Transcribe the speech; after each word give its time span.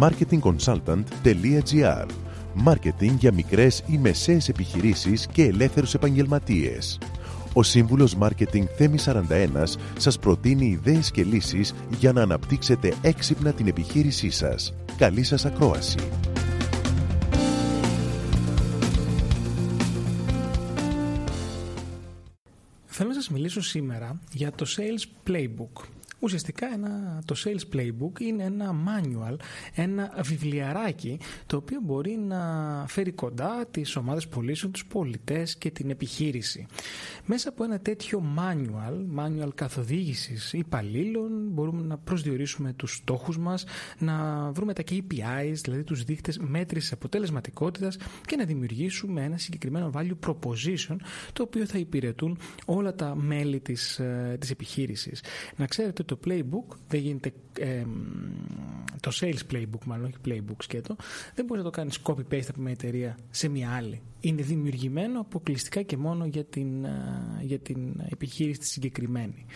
marketingconsultant.gr 0.00 2.06
Μάρκετινγκ 2.54 3.18
για 3.18 3.32
μικρές 3.32 3.82
ή 3.86 3.98
μεσαίες 3.98 4.48
επιχειρήσεις 4.48 5.26
και 5.26 5.44
ελεύθερους 5.44 5.94
επαγγελματίες. 5.94 6.98
Ο 7.52 7.62
σύμβουλος 7.62 8.14
Μάρκετινγκ 8.14 8.66
Θέμη 8.76 8.98
41 8.98 9.78
σας 9.96 10.18
προτείνει 10.18 10.66
ιδέες 10.66 11.10
και 11.10 11.24
λύσεις 11.24 11.74
για 11.98 12.12
να 12.12 12.22
αναπτύξετε 12.22 12.94
έξυπνα 13.02 13.52
την 13.52 13.66
επιχείρησή 13.66 14.30
σας. 14.30 14.74
Καλή 14.96 15.22
σας 15.22 15.44
ακρόαση! 15.44 15.98
Θέλω 23.02 23.08
να 23.08 23.14
σας 23.14 23.30
μιλήσω 23.30 23.62
σήμερα 23.62 24.20
για 24.32 24.52
το 24.52 24.66
Sales 24.76 25.30
Playbook. 25.30 25.84
Ουσιαστικά 26.20 26.72
ένα, 26.72 27.22
το 27.24 27.34
Sales 27.44 27.76
Playbook 27.76 28.20
είναι 28.20 28.44
ένα 28.44 28.74
manual, 28.86 29.36
ένα 29.74 30.14
βιβλιαράκι 30.22 31.18
το 31.46 31.56
οποίο 31.56 31.80
μπορεί 31.82 32.16
να 32.16 32.40
φέρει 32.88 33.12
κοντά 33.12 33.66
τις 33.70 33.96
ομάδες 33.96 34.28
πωλήσεων, 34.28 34.72
τους 34.72 34.86
πολιτές 34.86 35.56
και 35.56 35.70
την 35.70 35.90
επιχείρηση. 35.90 36.66
Μέσα 37.24 37.48
από 37.48 37.64
ένα 37.64 37.78
τέτοιο 37.78 38.22
manual, 38.38 39.20
manual 39.20 39.48
καθοδήγησης 39.54 40.52
υπαλλήλων, 40.52 41.48
μπορούμε 41.50 41.82
να 41.82 41.98
προσδιορίσουμε 41.98 42.72
τους 42.72 42.94
στόχους 42.94 43.38
μας, 43.38 43.64
να 43.98 44.50
βρούμε 44.52 44.72
τα 44.72 44.82
KPIs, 44.90 45.54
δηλαδή 45.62 45.84
τους 45.84 46.04
δείχτες 46.04 46.38
μέτρησης 46.38 46.92
αποτελεσματικότητας 46.92 47.96
και 48.26 48.36
να 48.36 48.44
δημιουργήσουμε 48.44 49.22
ένα 49.24 49.38
συγκεκριμένο 49.38 49.90
value 49.94 50.28
proposition 50.28 50.96
το 51.32 51.42
οποίο 51.42 51.66
θα 51.66 51.78
υπηρετούν 51.78 52.38
όλα 52.66 52.94
τα 52.94 53.14
μέλη 53.16 53.60
της, 53.60 53.98
ε, 53.98 54.36
της 54.40 54.50
επιχείρησης. 54.50 55.22
Να 55.56 55.66
ξέρετε 55.66 56.04
το 56.16 56.18
playbook 56.24 56.76
δεν 56.88 57.00
γίνεται 57.00 57.32
το 59.00 59.10
sales 59.20 59.52
playbook 59.52 59.84
μάλλον 59.86 60.04
όχι 60.06 60.16
playbook 60.24 60.62
σκέτο 60.62 60.96
δεν 61.34 61.44
μπορείς 61.44 61.64
να 61.64 61.70
το 61.70 61.76
κάνεις 61.76 61.98
copy 62.02 62.34
paste 62.34 62.48
από 62.48 62.60
μια 62.60 62.72
εταιρεία 62.72 63.18
σε 63.30 63.48
μια 63.48 63.70
άλλη. 63.70 64.00
Είναι 64.20 64.42
δημιουργημένο 64.42 65.20
αποκλειστικά 65.20 65.82
και 65.82 65.96
μόνο 65.96 66.24
για 66.24 66.44
την, 66.44 66.84
ε, 66.84 66.90
για 67.42 67.58
την 67.58 68.00
επιχείρηση 68.10 68.58
τη 68.58 68.66
συγκεκριμένη. 68.66 69.46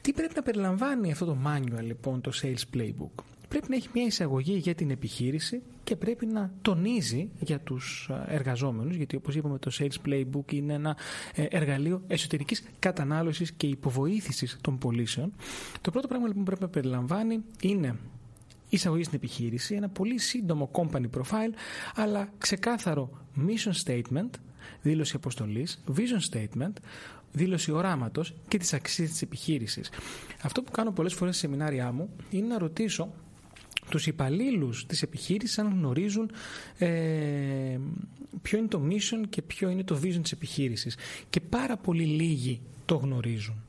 Τι 0.00 0.12
πρέπει 0.12 0.32
να 0.36 0.42
περιλαμβάνει 0.42 1.10
αυτό 1.12 1.24
το 1.24 1.36
manual 1.46 1.82
λοιπόν 1.82 2.20
το 2.20 2.32
sales 2.42 2.76
playbook; 2.76 3.22
Πρέπει 3.48 3.66
να 3.68 3.76
έχει 3.76 3.88
μια 3.94 4.04
εισαγωγή 4.04 4.56
για 4.56 4.74
την 4.74 4.90
επιχείρηση 4.90 5.62
και 5.84 5.96
πρέπει 5.96 6.26
να 6.26 6.52
τονίζει 6.62 7.28
για 7.40 7.60
τους 7.60 8.10
εργαζόμενους 8.26 8.96
γιατί 8.96 9.16
όπως 9.16 9.34
είπαμε 9.34 9.58
το 9.58 9.70
Sales 9.78 10.08
Playbook 10.08 10.52
είναι 10.52 10.72
ένα 10.74 10.96
ε, 11.34 11.42
εργαλείο 11.42 12.02
εσωτερικής 12.06 12.62
κατανάλωσης 12.78 13.52
και 13.52 13.66
υποβοήθησης 13.66 14.58
των 14.60 14.78
πωλήσεων. 14.78 15.32
Το 15.80 15.90
πρώτο 15.90 16.08
πράγμα 16.08 16.26
λοιπόν 16.26 16.42
που 16.44 16.46
πρέπει 16.50 16.62
να 16.62 16.68
περιλαμβάνει 16.68 17.42
είναι 17.60 17.96
εισαγωγή 18.68 19.02
στην 19.02 19.16
επιχείρηση, 19.16 19.74
ένα 19.74 19.88
πολύ 19.88 20.18
σύντομο 20.18 20.70
company 20.72 21.04
profile, 21.18 21.52
αλλά 21.94 22.28
ξεκάθαρο 22.38 23.10
mission 23.46 23.72
statement, 23.84 24.30
δήλωση 24.82 25.16
αποστολής, 25.16 25.84
vision 25.96 26.34
statement, 26.34 26.72
δήλωση 27.32 27.70
οράματος 27.72 28.34
και 28.48 28.58
τις 28.58 28.72
αξίες 28.72 29.10
της 29.10 29.22
επιχείρησης. 29.22 29.90
Αυτό 30.42 30.62
που 30.62 30.70
κάνω 30.70 30.90
πολλές 30.92 31.14
φορές 31.14 31.34
σε 31.34 31.40
σεμινάρια 31.40 31.92
μου 31.92 32.08
είναι 32.30 32.46
να 32.46 32.58
ρωτήσω 32.58 33.12
τους 33.88 34.06
υπαλλήλους 34.06 34.86
της 34.86 35.02
επιχείρησης 35.02 35.58
αν 35.58 35.68
γνωρίζουν 35.68 36.30
ε, 36.78 37.78
ποιο 38.42 38.58
είναι 38.58 38.68
το 38.68 38.82
mission 38.90 39.28
και 39.28 39.42
ποιο 39.42 39.68
είναι 39.68 39.84
το 39.84 40.00
vision 40.02 40.20
της 40.22 40.32
επιχείρησης. 40.32 40.96
Και 41.30 41.40
πάρα 41.40 41.76
πολύ 41.76 42.04
λίγοι 42.04 42.60
το 42.84 42.96
γνωρίζουν. 42.96 43.62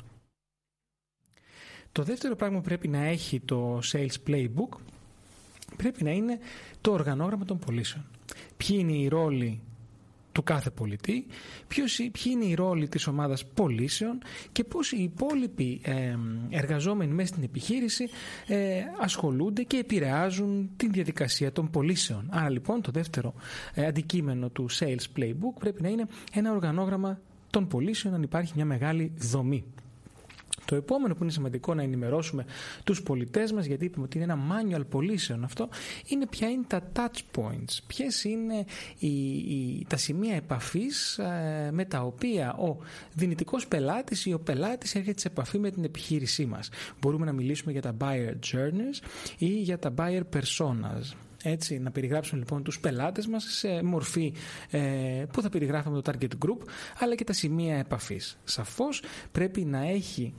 Το 1.91 2.03
δεύτερο 2.03 2.35
πράγμα 2.35 2.57
που 2.57 2.63
πρέπει 2.63 2.87
να 2.87 3.03
έχει 3.03 3.39
το 3.39 3.79
Sales 3.91 4.15
Playbook 4.27 4.77
πρέπει 5.75 6.03
να 6.03 6.11
είναι 6.11 6.39
το 6.81 6.91
οργανόγραμμα 6.91 7.45
των 7.45 7.59
πωλήσεων. 7.59 8.05
Ποιοι 8.57 8.77
είναι 8.79 8.93
οι 8.93 9.07
ρόλοι 9.07 9.59
του 10.39 10.45
κάθε 10.45 10.69
πολιτή, 10.69 11.25
ποιος, 11.67 11.95
ποιοι 11.95 12.23
είναι 12.35 12.45
οι 12.45 12.53
ρόλοι 12.53 12.87
της 12.87 13.07
ομάδας 13.07 13.45
πωλήσεων 13.45 14.17
και 14.51 14.63
πώς 14.63 14.91
οι 14.91 15.03
υπόλοιποι 15.03 15.81
ε, 15.83 16.15
εργαζόμενοι 16.49 17.13
μέσα 17.13 17.27
στην 17.27 17.43
επιχείρηση 17.43 18.09
ε, 18.47 18.81
ασχολούνται 18.99 19.63
και 19.63 19.77
επηρεάζουν 19.77 20.69
την 20.77 20.91
διαδικασία 20.91 21.51
των 21.51 21.69
πωλήσεων. 21.69 22.27
Άρα 22.29 22.49
λοιπόν 22.49 22.81
το 22.81 22.91
δεύτερο 22.91 23.33
ε, 23.73 23.85
αντικείμενο 23.85 24.49
του 24.49 24.67
Sales 24.71 25.17
Playbook 25.19 25.53
πρέπει 25.59 25.81
να 25.81 25.89
είναι 25.89 26.05
ένα 26.33 26.51
οργανόγραμμα 26.51 27.19
των 27.49 27.67
πωλήσεων 27.67 28.13
αν 28.13 28.23
υπάρχει 28.23 28.51
μια 28.55 28.65
μεγάλη 28.65 29.11
δομή. 29.17 29.63
Το 30.69 30.75
επόμενο 30.75 31.15
που 31.15 31.23
είναι 31.23 31.31
σημαντικό 31.31 31.73
να 31.73 31.81
ενημερώσουμε 31.81 32.45
τους 32.83 33.03
πολιτές 33.03 33.51
μας, 33.51 33.65
γιατί 33.65 33.85
είπαμε 33.85 34.05
ότι 34.05 34.17
είναι 34.19 34.33
ένα 34.33 34.39
manual 34.49 34.81
πωλήσεων 34.89 35.43
αυτό, 35.43 35.69
είναι 36.07 36.27
ποια 36.27 36.49
είναι 36.49 36.63
τα 36.67 36.81
touch 36.95 37.37
points, 37.37 37.77
ποιες 37.87 38.23
είναι 38.23 38.65
οι, 38.99 39.85
τα 39.87 39.97
σημεία 39.97 40.35
επαφής 40.35 41.17
ε, 41.17 41.69
με 41.71 41.85
τα 41.85 42.01
οποία 42.01 42.53
ο 42.53 42.77
δυνητικός 43.13 43.67
πελάτης 43.67 44.25
ή 44.25 44.33
ο 44.33 44.39
πελάτης 44.39 44.95
έρχεται 44.95 45.19
σε 45.19 45.27
επαφή 45.27 45.59
με 45.59 45.71
την 45.71 45.83
επιχείρησή 45.83 46.45
μας. 46.45 46.69
Μπορούμε 47.01 47.25
να 47.25 47.31
μιλήσουμε 47.31 47.71
για 47.71 47.81
τα 47.81 47.95
buyer 47.99 48.33
journeys 48.53 49.07
ή 49.37 49.45
για 49.45 49.79
τα 49.79 49.93
buyer 49.97 50.21
personas. 50.33 51.15
Έτσι, 51.43 51.79
να 51.79 51.91
περιγράψουμε 51.91 52.39
λοιπόν 52.39 52.63
τους 52.63 52.79
πελάτες 52.79 53.27
μας 53.27 53.43
σε 53.43 53.83
μορφή 53.83 54.33
ε, 54.69 54.79
που 55.33 55.41
θα 55.41 55.49
περιγράφουμε 55.49 56.01
το 56.01 56.11
target 56.11 56.45
group 56.45 56.67
αλλά 56.99 57.15
και 57.15 57.23
τα 57.23 57.33
σημεία 57.33 57.77
επαφής. 57.77 58.37
Σαφώς 58.43 59.03
πρέπει 59.31 59.65
να 59.65 59.87
έχει 59.87 60.33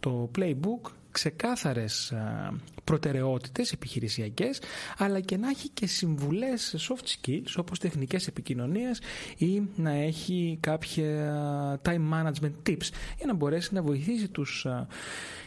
το 0.00 0.30
playbook 0.38 0.90
ξεκάθαρες 1.10 2.14
προτεραιότητες 2.84 3.72
επιχειρησιακές 3.72 4.60
αλλά 4.98 5.20
και 5.20 5.36
να 5.36 5.48
έχει 5.48 5.68
και 5.68 5.86
συμβουλές 5.86 6.74
soft 6.88 7.04
skills 7.28 7.54
όπως 7.56 7.78
τεχνικές 7.78 8.26
επικοινωνίας 8.26 8.98
ή 9.36 9.62
να 9.76 9.90
έχει 9.90 10.58
κάποια 10.60 11.80
time 11.84 12.12
management 12.12 12.52
tips 12.68 12.88
για 13.16 13.26
να 13.26 13.34
μπορέσει 13.34 13.74
να 13.74 13.82
βοηθήσει 13.82 14.28
τους 14.28 14.66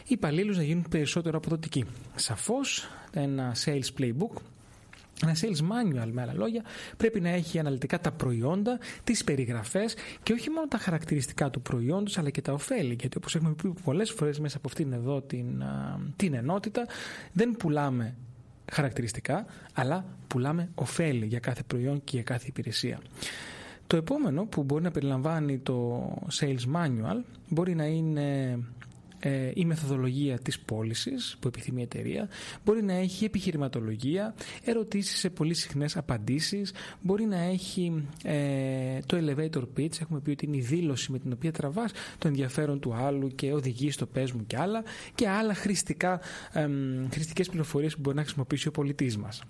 υπαλλήλους 0.06 0.56
να 0.56 0.62
γίνουν 0.62 0.86
περισσότερο 0.90 1.36
αποδοτικοί. 1.36 1.84
Σαφώς 2.14 2.88
ένα 3.12 3.54
sales 3.64 4.00
playbook 4.00 4.40
ένα 5.22 5.36
sales 5.40 5.60
manual, 5.60 6.08
με 6.12 6.22
άλλα 6.22 6.34
λόγια, 6.34 6.62
πρέπει 6.96 7.20
να 7.20 7.28
έχει 7.28 7.58
αναλυτικά 7.58 8.00
τα 8.00 8.12
προϊόντα, 8.12 8.78
τις 9.04 9.24
περιγραφές 9.24 9.94
και 10.22 10.32
όχι 10.32 10.50
μόνο 10.50 10.68
τα 10.68 10.78
χαρακτηριστικά 10.78 11.50
του 11.50 11.62
προϊόντος, 11.62 12.18
αλλά 12.18 12.30
και 12.30 12.42
τα 12.42 12.52
ωφέλη. 12.52 12.96
Γιατί 13.00 13.16
όπως 13.16 13.34
έχουμε 13.34 13.54
πει 13.62 13.74
πολλές 13.84 14.10
φορές 14.10 14.40
μέσα 14.40 14.56
από 14.56 14.68
αυτήν 14.68 14.92
εδώ 14.92 15.20
την, 15.20 15.62
την 16.16 16.34
ενότητα, 16.34 16.86
δεν 17.32 17.56
πουλάμε 17.56 18.14
χαρακτηριστικά, 18.72 19.46
αλλά 19.74 20.04
πουλάμε 20.26 20.68
ωφέλη 20.74 21.26
για 21.26 21.38
κάθε 21.38 21.62
προϊόν 21.66 22.00
και 22.04 22.10
για 22.14 22.22
κάθε 22.22 22.46
υπηρεσία. 22.48 23.00
Το 23.86 23.96
επόμενο 23.96 24.44
που 24.44 24.62
μπορεί 24.62 24.82
να 24.82 24.90
περιλαμβάνει 24.90 25.58
το 25.58 26.08
sales 26.40 26.74
manual 26.74 27.22
μπορεί 27.48 27.74
να 27.74 27.84
είναι 27.84 28.58
ε, 29.26 29.50
η 29.54 29.64
μεθοδολογία 29.64 30.38
της 30.38 30.58
πώλησης 30.60 31.36
που 31.40 31.48
επιθυμεί 31.48 31.80
η 31.80 31.82
εταιρεία, 31.82 32.28
μπορεί 32.64 32.82
να 32.82 32.92
έχει 32.92 33.24
επιχειρηματολογία, 33.24 34.34
ερωτήσεις 34.64 35.18
σε 35.18 35.30
πολύ 35.30 35.54
συχνές 35.54 35.96
απαντήσεις, 35.96 36.72
μπορεί 37.00 37.24
να 37.24 37.38
έχει 37.38 38.06
ε, 38.22 38.98
το 39.06 39.16
elevator 39.16 39.62
pitch, 39.76 40.00
έχουμε 40.00 40.20
πει 40.20 40.30
ότι 40.30 40.46
είναι 40.46 40.56
η 40.56 40.60
δήλωση 40.60 41.12
με 41.12 41.18
την 41.18 41.32
οποία 41.32 41.52
τραβάς 41.52 41.92
το 42.18 42.28
ενδιαφέρον 42.28 42.80
του 42.80 42.94
άλλου 42.94 43.28
και 43.28 43.52
οδηγείς 43.52 43.94
στο 43.94 44.06
πες 44.06 44.32
μου 44.32 44.46
και 44.46 44.56
άλλα 44.58 44.82
και 45.14 45.28
άλλα 45.28 45.54
χρηστικά, 45.54 46.20
ε, 46.52 46.68
χρηστικές 47.12 47.48
πληροφορίες 47.48 47.94
που 47.94 48.00
μπορεί 48.00 48.16
να 48.16 48.22
χρησιμοποιήσει 48.22 48.68
ο 48.68 48.70
πολιτής 48.70 49.16
μας. 49.16 49.42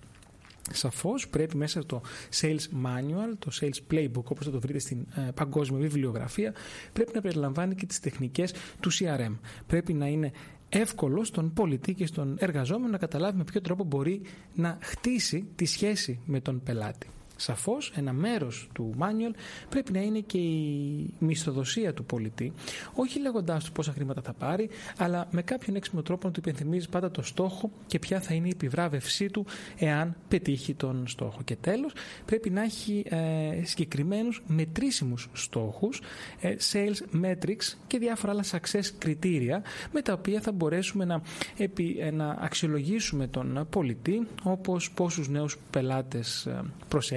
Σαφώς 0.71 1.27
πρέπει 1.27 1.57
μέσα 1.57 1.85
το 1.85 2.01
Sales 2.41 2.85
Manual, 2.85 3.33
το 3.39 3.51
Sales 3.61 3.93
Playbook 3.93 4.23
όπως 4.23 4.45
θα 4.45 4.51
το 4.51 4.59
βρείτε 4.59 4.79
στην 4.79 5.05
ε, 5.15 5.31
παγκόσμια 5.35 5.79
βιβλιογραφία 5.79 6.53
πρέπει 6.93 7.11
να 7.15 7.21
περιλαμβάνει 7.21 7.75
και 7.75 7.85
τις 7.85 7.99
τεχνικές 7.99 8.53
του 8.79 8.91
CRM. 8.93 9.35
Πρέπει 9.67 9.93
να 9.93 10.07
είναι 10.07 10.31
εύκολος 10.69 11.27
στον 11.27 11.53
πολιτή 11.53 11.93
και 11.93 12.05
στον 12.05 12.35
εργαζόμενο 12.39 12.91
να 12.91 12.97
καταλάβει 12.97 13.37
με 13.37 13.43
ποιο 13.43 13.61
τρόπο 13.61 13.83
μπορεί 13.83 14.21
να 14.53 14.77
χτίσει 14.81 15.45
τη 15.55 15.65
σχέση 15.65 16.19
με 16.25 16.39
τον 16.39 16.61
πελάτη. 16.63 17.07
Σαφώς 17.35 17.91
ένα 17.95 18.13
μέρος 18.13 18.69
του 18.73 18.95
manual 18.99 19.35
πρέπει 19.69 19.91
να 19.91 20.01
είναι 20.01 20.19
και 20.19 20.37
η 20.37 21.13
μισθοδοσία 21.19 21.93
του 21.93 22.05
πολιτή, 22.05 22.53
όχι 22.93 23.19
λέγοντάς 23.19 23.63
του 23.63 23.71
πόσα 23.71 23.91
χρήματα 23.91 24.21
θα 24.21 24.33
πάρει, 24.33 24.69
αλλά 24.97 25.27
με 25.31 25.41
κάποιον 25.41 25.75
έξιμο 25.75 26.01
τρόπο 26.01 26.27
να 26.27 26.33
του 26.33 26.39
υπενθυμίζει 26.39 26.89
πάντα 26.89 27.11
το 27.11 27.21
στόχο 27.21 27.71
και 27.87 27.99
ποια 27.99 28.21
θα 28.21 28.33
είναι 28.33 28.47
η 28.47 28.51
επιβράβευσή 28.53 29.29
του 29.29 29.45
εάν 29.77 30.15
πετύχει 30.27 30.73
τον 30.73 31.07
στόχο. 31.07 31.41
Και 31.43 31.55
τέλος 31.55 31.93
πρέπει 32.25 32.49
να 32.49 32.61
έχει 32.61 33.03
ε, 33.09 33.61
συγκεκριμένους 33.63 34.43
μετρήσιμους 34.47 35.29
στόχους, 35.33 36.01
ε, 36.39 36.55
sales 36.71 37.23
metrics 37.25 37.77
και 37.87 37.97
διάφορα 37.97 38.31
άλλα 38.31 38.43
success 38.51 38.85
κριτήρια 38.97 39.63
με 39.91 40.01
τα 40.01 40.13
οποία 40.13 40.41
θα 40.41 40.51
μπορέσουμε 40.51 41.05
να, 41.05 41.21
επί, 41.57 41.97
ε, 41.99 42.11
να 42.11 42.29
αξιολογήσουμε 42.39 43.27
τον 43.27 43.67
πολιτή 43.69 44.27
όπως 44.43 44.91
πόσους 44.91 45.29
νέους 45.29 45.57
πελάτες 45.69 46.45
ε, 46.45 46.61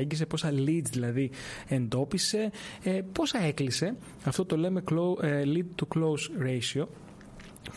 προσέγγισε 0.08 0.26
προσέγγισε, 0.26 0.26
πόσα 0.26 0.50
leads 0.50 0.90
δηλαδή 0.90 1.30
εντόπισε, 1.66 2.50
ε, 2.82 3.00
πόσα 3.12 3.42
έκλεισε. 3.42 3.96
Αυτό 4.24 4.44
το 4.44 4.56
λέμε 4.56 4.82
ε, 5.22 5.42
lead 5.44 5.82
to 5.82 5.98
close 5.98 6.46
ratio 6.46 6.86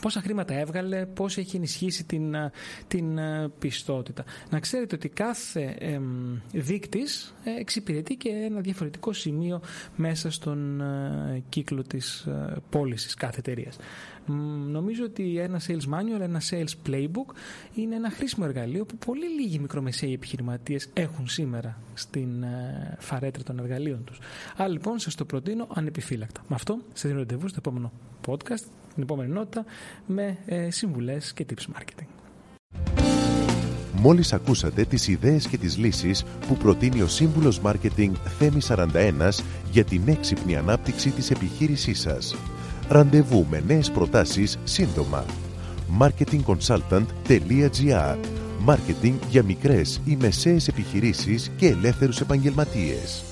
πόσα 0.02 0.22
χρήματα 0.22 0.54
έβγαλε, 0.54 1.06
πώς 1.06 1.38
έχει 1.38 1.56
ενισχύσει 1.56 2.06
την, 2.06 2.36
την 2.88 3.20
πιστότητα. 3.60 4.24
Να 4.50 4.60
ξέρετε 4.60 4.96
ότι 4.96 5.10
κάθε 5.10 5.76
ε, 5.80 6.00
δείκτης 6.52 7.36
εξυπηρετεί 7.60 8.16
και 8.16 8.30
ένα 8.30 8.60
διαφορετικό 8.60 9.14
σημείο 9.14 9.62
μέσα 9.96 10.32
στον 10.32 10.82
κύκλο 11.50 11.82
της 11.82 12.28
πώλησης 12.70 13.14
κάθε 13.14 13.40
εταιρείας. 13.40 13.78
Νομίζω 14.68 15.04
ότι 15.04 15.38
ένα 15.38 15.62
sales 15.68 15.94
manual, 15.94 16.22
ένα 16.22 16.42
sales 16.50 16.90
playbook 16.90 17.34
είναι 17.74 17.96
ένα 17.96 18.10
χρήσιμο 18.10 18.46
εργαλείο 18.50 18.86
που 18.86 18.98
πολύ 18.98 19.30
λίγοι 19.40 19.60
μικρομεσαίοι 19.60 20.14
επιχειρηματίες 20.14 20.90
έχουν 20.94 21.28
σήμερα 21.28 21.78
στην 21.94 22.46
φαρέτρα 22.98 23.44
των 23.44 23.60
εργαλείων 23.60 24.04
τους. 24.04 24.20
Άρα 24.56 24.70
λοιπόν 24.70 25.00
σας 25.00 25.16
το 25.16 25.26
προτείνω 25.26 25.68
ανεπιφύλακτα. 25.74 26.42
Με 26.48 26.56
αυτό 26.56 26.78
σας 26.94 27.02
δίνω 27.02 27.18
ραντεβού 27.18 27.48
στο 27.48 27.58
επόμενο 27.60 27.92
podcast 28.28 28.81
την 28.94 29.04
επόμενη 29.04 29.32
νότα 29.32 29.66
με 30.06 30.38
ε, 30.46 30.70
συμβουλές 30.70 31.34
και 31.34 31.46
tips 31.50 31.76
marketing. 31.76 32.08
Μόλις 34.04 34.34
ακούσατε 34.34 34.86
τις 34.86 35.08
ιδέες 35.08 35.48
και 35.48 35.58
τις 35.58 35.78
λύσεις 35.78 36.24
που 36.48 36.58
προτείνει 36.58 37.02
ο 37.02 37.08
σύμβουλος 37.08 37.62
marketing 37.64 38.12
Θέμη 38.38 38.60
41 38.68 38.88
για 39.72 39.84
την 39.84 40.02
έξυπνη 40.06 40.56
ανάπτυξη 40.56 41.10
της 41.10 41.32
επιχείρησής 41.32 42.00
σας. 42.00 42.36
Ραντεβού 42.88 43.46
με 43.50 43.64
νέες 43.68 43.92
προτάσεις 43.92 44.60
σύντομα. 44.64 45.26
marketingconsultant.gr 46.00 48.18
Μάρκετινγκ 48.60 49.18
για 49.30 49.44
μικρές 49.44 50.02
ή 50.06 50.18
μεσαίες 50.22 50.68
επιχειρήσεις 50.68 51.52
και 51.56 51.68
ελεύθερους 51.68 52.22
επαγγελματίες. 52.22 53.31